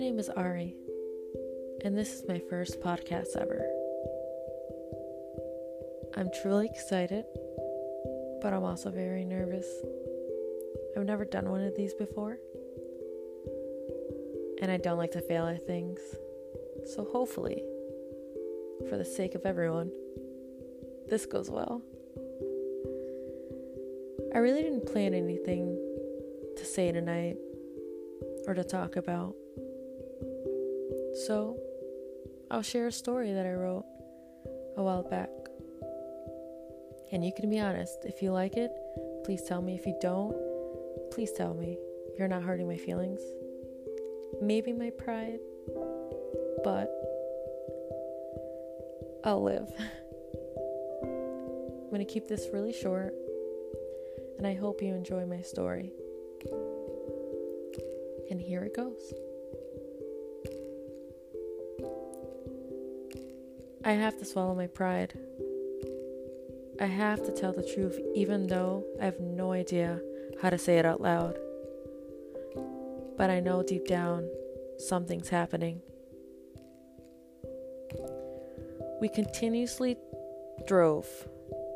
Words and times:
name 0.00 0.18
is 0.18 0.30
Ari, 0.30 0.74
and 1.84 1.94
this 1.94 2.14
is 2.14 2.24
my 2.26 2.38
first 2.48 2.80
podcast 2.80 3.36
ever. 3.36 3.68
I'm 6.16 6.30
truly 6.40 6.70
excited, 6.72 7.26
but 8.40 8.54
I'm 8.54 8.64
also 8.64 8.88
very 8.88 9.26
nervous. 9.26 9.66
I've 10.96 11.04
never 11.04 11.26
done 11.26 11.50
one 11.50 11.60
of 11.60 11.76
these 11.76 11.92
before, 11.92 12.38
and 14.62 14.72
I 14.72 14.78
don't 14.78 14.96
like 14.96 15.10
to 15.10 15.20
fail 15.20 15.46
at 15.46 15.66
things. 15.66 16.00
So, 16.86 17.04
hopefully, 17.04 17.62
for 18.88 18.96
the 18.96 19.04
sake 19.04 19.34
of 19.34 19.44
everyone, 19.44 19.92
this 21.10 21.26
goes 21.26 21.50
well. 21.50 21.82
I 24.34 24.38
really 24.38 24.62
didn't 24.62 24.90
plan 24.90 25.12
anything 25.12 25.76
to 26.56 26.64
say 26.64 26.90
tonight 26.90 27.36
or 28.46 28.54
to 28.54 28.64
talk 28.64 28.96
about. 28.96 29.34
So, 31.14 31.58
I'll 32.50 32.62
share 32.62 32.86
a 32.86 32.92
story 32.92 33.32
that 33.32 33.46
I 33.46 33.52
wrote 33.52 33.84
a 34.76 34.82
while 34.82 35.02
back. 35.02 35.30
And 37.12 37.24
you 37.24 37.32
can 37.32 37.50
be 37.50 37.58
honest. 37.58 38.04
If 38.04 38.22
you 38.22 38.32
like 38.32 38.56
it, 38.56 38.72
please 39.24 39.42
tell 39.42 39.62
me. 39.62 39.74
If 39.74 39.86
you 39.86 39.96
don't, 40.00 40.36
please 41.10 41.32
tell 41.32 41.54
me. 41.54 41.78
You're 42.18 42.28
not 42.28 42.42
hurting 42.42 42.68
my 42.68 42.76
feelings. 42.76 43.20
Maybe 44.40 44.72
my 44.72 44.90
pride, 44.90 45.40
but 46.62 46.90
I'll 49.24 49.42
live. 49.42 49.72
I'm 51.02 51.90
going 51.90 52.06
to 52.06 52.12
keep 52.12 52.28
this 52.28 52.48
really 52.52 52.72
short, 52.72 53.14
and 54.38 54.46
I 54.46 54.54
hope 54.54 54.80
you 54.80 54.94
enjoy 54.94 55.26
my 55.26 55.40
story. 55.40 55.92
And 58.30 58.40
here 58.40 58.62
it 58.62 58.74
goes. 58.76 59.12
I 63.82 63.92
have 63.92 64.18
to 64.18 64.26
swallow 64.26 64.54
my 64.54 64.66
pride. 64.66 65.18
I 66.78 66.84
have 66.84 67.24
to 67.24 67.32
tell 67.32 67.52
the 67.52 67.62
truth, 67.62 67.98
even 68.14 68.46
though 68.46 68.84
I 69.00 69.06
have 69.06 69.20
no 69.20 69.52
idea 69.52 70.00
how 70.42 70.50
to 70.50 70.58
say 70.58 70.78
it 70.78 70.84
out 70.84 71.00
loud. 71.00 71.38
But 73.16 73.30
I 73.30 73.40
know 73.40 73.62
deep 73.62 73.86
down 73.86 74.28
something's 74.78 75.30
happening. 75.30 75.80
We 79.00 79.08
continuously 79.08 79.96
drove 80.66 81.06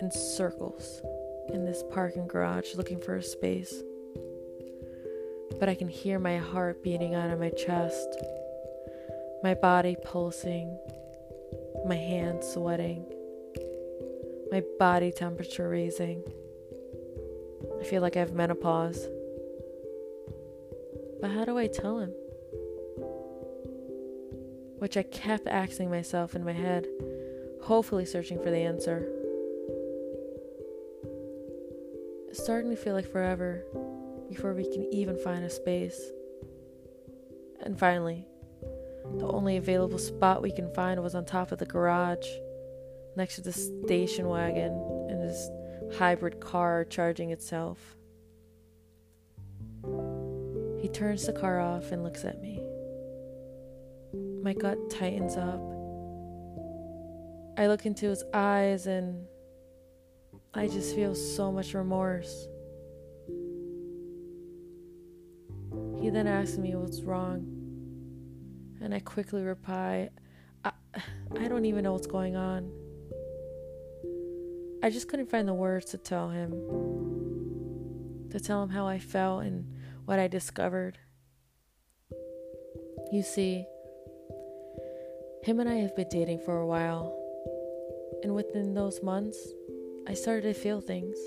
in 0.00 0.10
circles 0.10 1.02
in 1.52 1.66
this 1.66 1.82
parking 1.90 2.26
garage 2.26 2.74
looking 2.76 3.00
for 3.00 3.16
a 3.16 3.22
space. 3.22 3.74
But 5.58 5.68
I 5.68 5.74
can 5.74 5.88
hear 5.88 6.18
my 6.18 6.38
heart 6.38 6.82
beating 6.82 7.14
out 7.14 7.28
of 7.28 7.38
my 7.38 7.50
chest, 7.50 8.08
my 9.42 9.52
body 9.52 9.96
pulsing, 10.02 10.78
my 11.86 11.96
hands 11.96 12.46
sweating, 12.46 13.04
my 14.50 14.62
body 14.78 15.12
temperature 15.12 15.68
raising. 15.68 16.22
I 17.80 17.84
feel 17.84 18.02
like 18.02 18.16
I 18.16 18.20
have 18.20 18.32
menopause. 18.32 19.06
But 21.20 21.30
how 21.30 21.44
do 21.44 21.58
I 21.58 21.66
tell 21.66 21.98
him? 21.98 22.10
Which 24.78 24.96
I 24.96 25.02
kept 25.02 25.46
asking 25.46 25.90
myself 25.90 26.34
in 26.34 26.44
my 26.44 26.52
head, 26.52 26.86
hopefully 27.62 28.04
searching 28.04 28.42
for 28.42 28.50
the 28.50 28.58
answer. 28.58 29.08
It's 32.28 32.42
starting 32.42 32.70
to 32.70 32.76
feel 32.76 32.94
like 32.94 33.10
forever 33.10 33.64
before 34.28 34.54
we 34.54 34.64
can 34.64 34.86
even 34.92 35.18
find 35.18 35.44
a 35.44 35.50
space. 35.50 36.00
And 37.62 37.78
finally, 37.78 38.26
the 39.18 39.26
only 39.26 39.56
available 39.56 39.98
spot 39.98 40.42
we 40.42 40.50
can 40.50 40.72
find 40.72 41.02
was 41.02 41.14
on 41.14 41.24
top 41.24 41.52
of 41.52 41.58
the 41.58 41.66
garage, 41.66 42.26
next 43.16 43.36
to 43.36 43.40
the 43.42 43.52
station 43.52 44.28
wagon 44.28 44.72
and 45.08 45.22
this 45.22 45.50
hybrid 45.98 46.40
car 46.40 46.84
charging 46.84 47.30
itself. 47.30 47.96
He 50.80 50.88
turns 50.88 51.26
the 51.26 51.32
car 51.32 51.60
off 51.60 51.92
and 51.92 52.02
looks 52.02 52.24
at 52.24 52.40
me. 52.40 52.62
My 54.42 54.54
gut 54.54 54.78
tightens 54.90 55.36
up. 55.36 55.60
I 57.58 57.66
look 57.66 57.84
into 57.84 58.08
his 58.08 58.24
eyes 58.32 58.86
and 58.86 59.26
I 60.54 60.66
just 60.66 60.94
feel 60.94 61.14
so 61.14 61.52
much 61.52 61.74
remorse. 61.74 62.48
He 66.00 66.08
then 66.08 66.26
asks 66.26 66.56
me 66.56 66.74
what's 66.74 67.02
wrong 67.02 67.59
and 68.80 68.94
I 68.94 69.00
quickly 69.00 69.42
reply, 69.42 70.10
I, 70.64 70.72
I 71.38 71.48
don't 71.48 71.64
even 71.64 71.84
know 71.84 71.92
what's 71.92 72.06
going 72.06 72.36
on. 72.36 72.70
I 74.82 74.90
just 74.90 75.08
couldn't 75.08 75.30
find 75.30 75.46
the 75.46 75.54
words 75.54 75.86
to 75.86 75.98
tell 75.98 76.30
him, 76.30 76.50
to 78.30 78.40
tell 78.40 78.62
him 78.62 78.70
how 78.70 78.86
I 78.86 78.98
felt 78.98 79.44
and 79.44 79.66
what 80.06 80.18
I 80.18 80.26
discovered. 80.26 80.98
You 83.12 83.22
see, 83.22 83.66
him 85.42 85.60
and 85.60 85.68
I 85.68 85.74
have 85.76 85.94
been 85.96 86.08
dating 86.10 86.40
for 86.40 86.58
a 86.60 86.66
while, 86.66 87.16
and 88.22 88.34
within 88.34 88.74
those 88.74 89.02
months, 89.02 89.38
I 90.08 90.14
started 90.14 90.42
to 90.42 90.54
feel 90.54 90.80
things. 90.80 91.18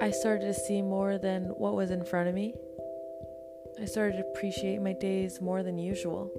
I 0.00 0.12
started 0.12 0.46
to 0.46 0.54
see 0.54 0.82
more 0.82 1.18
than 1.18 1.46
what 1.46 1.74
was 1.74 1.90
in 1.90 2.04
front 2.04 2.28
of 2.28 2.34
me. 2.34 2.54
I 3.80 3.84
started 3.84 4.16
to 4.16 4.24
appreciate 4.34 4.82
my 4.82 4.92
days 4.92 5.40
more 5.40 5.62
than 5.62 5.78
usual. 5.78 6.32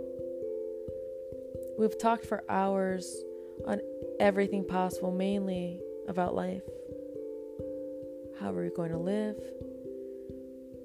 We've 1.78 1.98
talked 1.98 2.26
for 2.26 2.44
hours 2.50 3.24
on 3.66 3.80
everything 4.20 4.66
possible, 4.66 5.12
mainly 5.12 5.80
about 6.10 6.36
life. 6.36 6.64
How 8.42 8.52
are 8.52 8.62
we 8.62 8.70
going 8.70 8.92
to 8.92 8.98
live? 8.98 9.38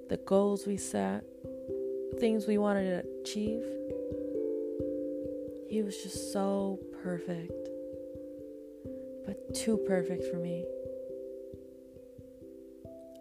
The 0.09 0.19
goals 0.19 0.65
we 0.67 0.77
set, 0.77 1.25
things 2.21 2.47
we 2.47 2.59
wanted 2.59 3.03
to 3.03 3.21
achieve. 3.23 3.65
He 5.69 5.83
was 5.83 6.01
just 6.05 6.33
so 6.33 6.79
perfect, 7.03 7.69
but 9.27 9.55
too 9.55 9.77
perfect 9.89 10.25
for 10.31 10.37
me. 10.37 10.65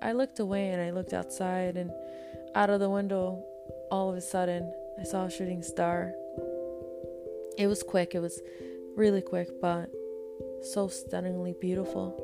I 0.04 0.12
looked 0.12 0.40
away 0.40 0.70
and 0.70 0.82
I 0.82 0.92
looked 0.92 1.14
outside 1.14 1.78
and 1.78 1.90
out 2.56 2.70
of 2.70 2.80
the 2.80 2.90
window, 2.90 3.44
all 3.92 4.10
of 4.10 4.16
a 4.16 4.22
sudden, 4.22 4.72
I 5.00 5.04
saw 5.04 5.26
a 5.26 5.32
shooting 5.32 5.64
star. 5.64 6.14
It 7.58 7.68
was 7.68 7.84
quick, 7.84 8.16
it 8.16 8.20
was 8.20 8.42
really 8.96 9.22
quick, 9.22 9.50
but 9.62 9.90
so 10.62 10.88
stunningly 10.88 11.56
beautiful. 11.60 12.20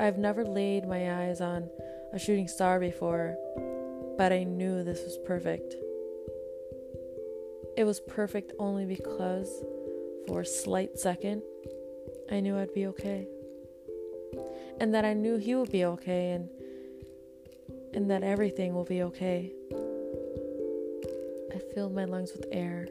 I've 0.00 0.18
never 0.18 0.44
laid 0.44 0.86
my 0.86 1.24
eyes 1.24 1.40
on 1.40 1.68
a 2.12 2.18
shooting 2.18 2.48
star 2.48 2.80
before, 2.80 3.36
but 4.16 4.32
I 4.32 4.44
knew 4.44 4.82
this 4.82 5.02
was 5.02 5.18
perfect. 5.26 5.74
It 7.76 7.84
was 7.84 8.00
perfect 8.00 8.52
only 8.58 8.84
because, 8.84 9.48
for 10.26 10.40
a 10.40 10.46
slight 10.46 10.98
second, 10.98 11.42
I 12.30 12.40
knew 12.40 12.56
I'd 12.58 12.74
be 12.74 12.86
okay. 12.88 13.26
And 14.78 14.94
that 14.94 15.04
I 15.04 15.14
knew 15.14 15.36
he 15.36 15.54
would 15.54 15.72
be 15.72 15.84
okay, 15.84 16.30
and 16.32 16.48
and 17.94 18.10
that 18.10 18.22
everything 18.22 18.74
will 18.74 18.84
be 18.84 19.02
okay. 19.02 19.52
I 21.52 21.58
filled 21.74 21.94
my 21.94 22.04
lungs 22.04 22.32
with 22.32 22.46
air. 22.52 22.88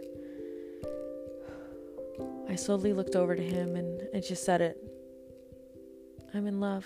I 2.49 2.55
slowly 2.55 2.93
looked 2.93 3.15
over 3.15 3.35
to 3.35 3.43
him 3.43 3.75
and 3.75 4.01
I 4.13 4.19
just 4.19 4.43
said 4.43 4.61
it. 4.61 4.77
I'm 6.33 6.47
in 6.47 6.59
love. 6.59 6.85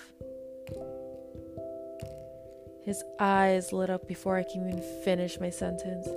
His 2.83 3.03
eyes 3.19 3.71
lit 3.71 3.89
up 3.89 4.07
before 4.07 4.37
I 4.37 4.43
can 4.43 4.67
even 4.67 4.81
finish 5.03 5.39
my 5.39 5.49
sentence. 5.49 6.07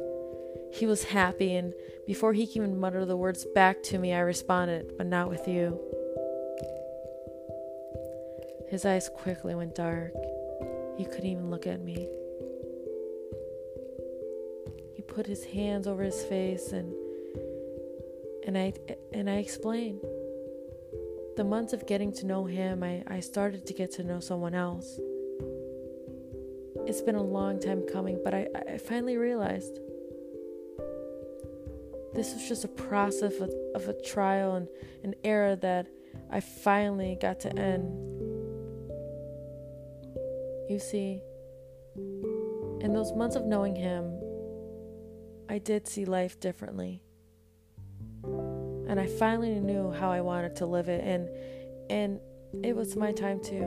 He 0.72 0.84
was 0.84 1.04
happy, 1.04 1.54
and 1.54 1.72
before 2.06 2.32
he 2.32 2.46
can 2.46 2.62
even 2.62 2.78
mutter 2.78 3.04
the 3.04 3.16
words 3.16 3.46
back 3.54 3.82
to 3.84 3.98
me, 3.98 4.12
I 4.12 4.18
responded, 4.18 4.92
but 4.98 5.06
not 5.06 5.30
with 5.30 5.46
you. 5.46 5.80
His 8.68 8.84
eyes 8.84 9.08
quickly 9.08 9.54
went 9.54 9.76
dark. 9.76 10.12
He 10.96 11.04
couldn't 11.04 11.26
even 11.26 11.50
look 11.50 11.66
at 11.66 11.80
me. 11.80 12.08
He 14.94 15.02
put 15.02 15.26
his 15.26 15.44
hands 15.44 15.86
over 15.86 16.02
his 16.02 16.22
face 16.24 16.72
and 16.72 16.92
and 18.46 18.56
I 18.56 18.72
and 19.12 19.28
I 19.28 19.36
explained. 19.36 20.00
The 21.36 21.44
months 21.44 21.74
of 21.74 21.86
getting 21.86 22.12
to 22.14 22.26
know 22.26 22.46
him, 22.46 22.82
I, 22.82 23.02
I 23.06 23.20
started 23.20 23.66
to 23.66 23.74
get 23.74 23.92
to 23.92 24.02
know 24.02 24.20
someone 24.20 24.54
else. 24.54 24.98
It's 26.86 27.02
been 27.02 27.16
a 27.16 27.22
long 27.22 27.60
time 27.60 27.82
coming, 27.92 28.18
but 28.24 28.32
I, 28.32 28.46
I 28.66 28.78
finally 28.78 29.18
realized 29.18 29.80
this 32.14 32.32
was 32.32 32.48
just 32.48 32.64
a 32.64 32.68
process 32.68 33.34
of 33.40 33.50
of 33.74 33.88
a 33.88 34.00
trial 34.02 34.54
and 34.54 34.68
an 35.02 35.14
era 35.24 35.56
that 35.56 35.88
I 36.30 36.40
finally 36.40 37.18
got 37.20 37.40
to 37.40 37.54
end 37.54 38.15
you 40.68 40.78
see, 40.78 41.20
in 42.80 42.92
those 42.92 43.12
months 43.12 43.36
of 43.36 43.44
knowing 43.44 43.74
him, 43.74 44.20
I 45.48 45.58
did 45.58 45.86
see 45.86 46.04
life 46.04 46.40
differently. 46.40 47.02
And 48.24 49.00
I 49.00 49.06
finally 49.06 49.60
knew 49.60 49.92
how 49.92 50.10
I 50.10 50.20
wanted 50.20 50.56
to 50.56 50.66
live 50.66 50.88
it 50.88 51.02
and 51.04 51.28
and 51.88 52.20
it 52.64 52.74
was 52.74 52.96
my 52.96 53.12
time 53.12 53.40
too. 53.40 53.64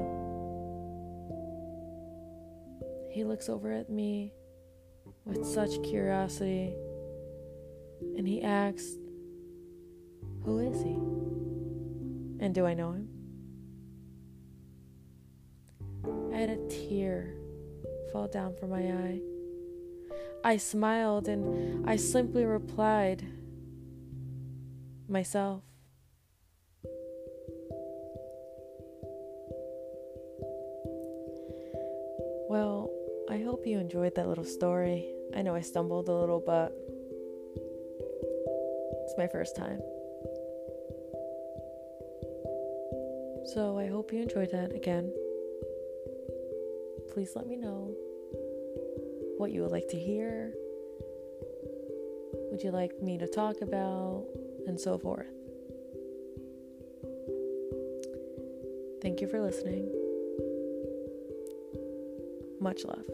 He 3.12 3.24
looks 3.24 3.50
over 3.50 3.72
at 3.72 3.90
me 3.90 4.34
with 5.26 5.46
such 5.46 5.82
curiosity 5.84 6.74
and 8.18 8.28
he 8.28 8.42
asks, 8.42 8.98
Who 10.44 10.60
is 10.60 10.82
he? 10.82 10.94
And 12.44 12.54
do 12.54 12.66
I 12.66 12.74
know 12.74 12.92
him? 12.92 13.19
I 16.40 16.44
a 16.44 16.70
tear 16.70 17.34
fall 18.14 18.30
down 18.30 18.56
from 18.56 18.70
my 18.70 18.80
eye. 18.80 19.20
I 20.42 20.56
smiled 20.56 21.28
and 21.28 21.86
I 21.86 21.98
simply 21.98 22.46
replied, 22.46 23.26
Myself. 25.10 25.64
Well, 32.48 32.90
I 33.30 33.40
hope 33.40 33.68
you 33.68 33.78
enjoyed 33.78 34.16
that 34.16 34.30
little 34.30 34.46
story. 34.46 35.12
I 35.36 35.42
know 35.42 35.56
I 35.56 35.62
stumbled 35.62 36.08
a 36.08 36.14
little, 36.14 36.40
but 36.40 36.72
it's 39.04 39.16
my 39.18 39.28
first 39.28 39.58
time. 39.58 39.82
So 43.54 43.78
I 43.78 43.88
hope 43.88 44.14
you 44.14 44.22
enjoyed 44.22 44.52
that 44.52 44.74
again. 44.74 45.12
Please 47.12 47.32
let 47.36 47.48
me 47.48 47.56
know 47.56 47.94
what 49.38 49.52
you 49.52 49.62
would 49.62 49.72
like 49.72 49.88
to 49.90 49.98
hear. 49.98 50.54
Would 52.52 52.64
you 52.64 52.72
like 52.72 53.02
me 53.02 53.18
to 53.18 53.28
talk 53.28 53.62
about? 53.62 54.26
And 54.68 54.80
so 54.80 54.98
forth. 54.98 55.26
Thank 59.02 59.22
you 59.22 59.28
for 59.28 59.42
listening. 59.42 59.90
Much 62.60 62.84
love. 62.86 63.06